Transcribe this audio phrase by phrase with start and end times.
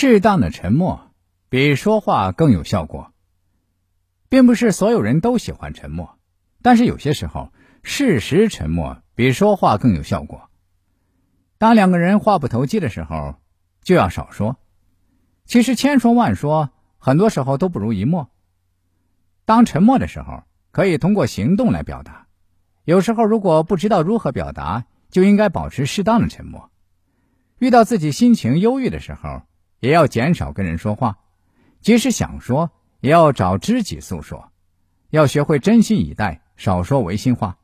[0.00, 1.10] 适当的沉默
[1.48, 3.12] 比说话更有效果。
[4.28, 6.20] 并不是所有人都喜欢沉默，
[6.62, 7.52] 但是有些时候，
[7.82, 10.50] 适时沉默比说话更有效果。
[11.58, 13.40] 当两个人话不投机的时候，
[13.82, 14.56] 就要少说。
[15.46, 18.30] 其实千说万说，很多时候都不如一默。
[19.44, 22.28] 当沉默的时候，可以通过行动来表达。
[22.84, 26.70] 有时候如果不知道如何表达，就应该保持适当的沉默。
[27.58, 29.42] 遇到自己心情忧郁的时候，
[29.80, 31.18] 也要减少跟人说话。
[31.80, 32.70] 即使想说。
[33.00, 34.50] 也要找知己诉说，
[35.10, 37.56] 要学会真心以待，少说违心话。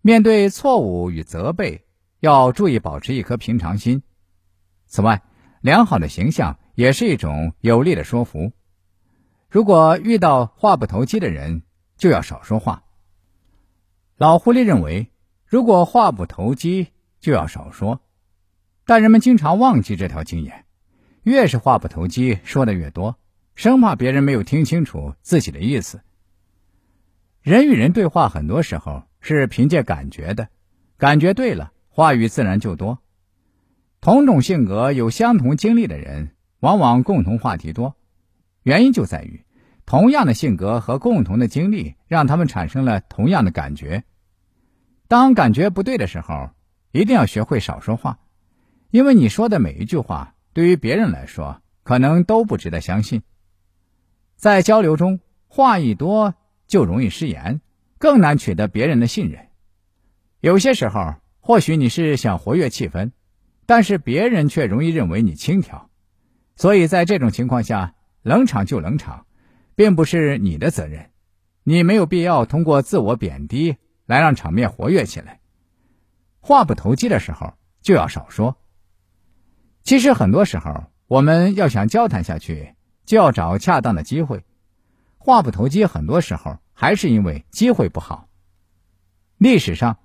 [0.00, 1.86] 面对错误与责备，
[2.18, 4.02] 要注意保持一颗平常心。
[4.86, 5.22] 此外，
[5.60, 8.50] 良好的形象也是一种有力的说服。
[9.48, 11.62] 如果遇到话不投机的人，
[11.96, 12.82] 就要少说话。
[14.16, 15.12] 老狐狸认为，
[15.46, 16.88] 如果话不投机，
[17.20, 18.00] 就要少说，
[18.84, 20.64] 但人们经常忘记这条经验，
[21.24, 23.18] 越是话不投机，说的越多。
[23.54, 26.02] 生怕别人没有听清楚自己的意思。
[27.40, 30.48] 人与人对话，很多时候是凭借感觉的，
[30.98, 32.98] 感觉对了，话语自然就多。
[34.02, 37.96] 同种性格、有相同经历的人，往往共同话题多。
[38.62, 39.44] 原因就在于，
[39.86, 44.04] 同样的性格和共同的经历，让他们产生了同样的感觉。
[45.08, 46.50] 当感觉不对的时候，
[46.92, 48.18] 一定要学会少说话，
[48.90, 53.22] 因为你说的每一句话，对于别人来说，可能都不值得相信。
[54.36, 56.34] 在交流中，话一多
[56.68, 57.60] 就容易失言，
[57.98, 59.48] 更难取得别人的信任。
[60.40, 63.10] 有些时候，或许你是想活跃气氛，
[63.66, 65.90] 但是别人却容易认为你轻佻。
[66.54, 69.26] 所以在这种情况下，冷场就冷场，
[69.74, 71.10] 并不是你的责任。
[71.64, 75.40] 你没有必要通过自我贬低来让场面活跃起来。
[76.38, 78.56] 话不投机的时候就要少说。
[79.84, 82.74] 其实很多时候，我们要想交谈下去。
[83.04, 84.46] 就要找恰当的机会，
[85.18, 88.30] 话不投机，很多时候还是因为机会不好。
[89.36, 89.98] 历史上，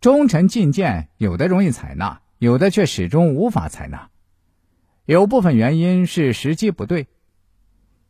[0.00, 4.10] 忠臣进谏，有的容易采纳，有的却始终无法采纳。
[5.04, 7.06] 有部分原因是时机不对。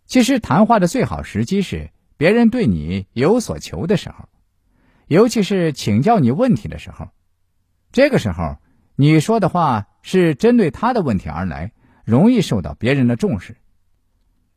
[0.06, 4.26] 其实，谈话的最好时机是别人对你有所求的时候，
[5.06, 7.10] 尤其是请教你问题的时候。
[7.92, 8.56] 这个时候，
[8.96, 11.72] 你说的话是针对他的问题而来，
[12.04, 13.56] 容易受到别人的重视。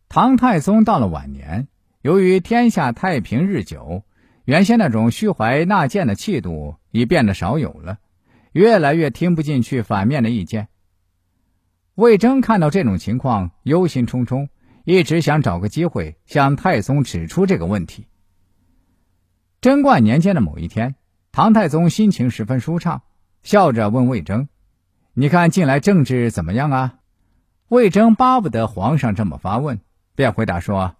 [0.09, 1.67] 唐太宗到了晚年，
[2.01, 4.03] 由于天下太平日久，
[4.45, 7.97] 原先那种虚怀纳谏的气度已变得少有了，
[8.51, 10.67] 越来越听不进去反面的意见。
[11.95, 14.49] 魏征看到这种情况，忧心忡忡，
[14.83, 18.07] 一直想找个机会向太宗指出这个问题。
[19.61, 20.95] 贞观年间的某一天，
[21.31, 23.01] 唐太宗心情十分舒畅，
[23.43, 24.49] 笑着问魏征
[25.13, 26.99] ：“你看近来政治怎么样啊？”
[27.69, 29.79] 魏征巴不得皇上这么发问。
[30.15, 30.95] 便回答说：“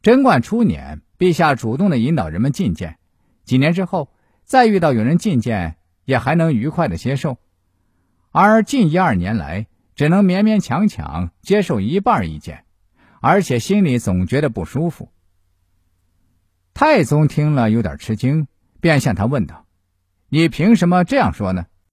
[0.00, 2.98] 贞观初年，陛下主动的引导人们进谏，
[3.44, 4.10] 几年之后，
[4.44, 7.38] 再遇到有人进谏，也还能愉快的接受；
[8.30, 9.66] 而近一二年来，
[9.96, 12.64] 只能勉勉强强接受一半意见，
[13.20, 15.08] 而且心里总觉得不舒服。”
[16.74, 18.46] 太宗听了有点吃惊，
[18.80, 19.66] 便向他问道
[20.30, 21.66] ：“你凭什么这样说呢？”